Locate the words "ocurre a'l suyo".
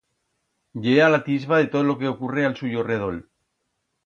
2.13-2.87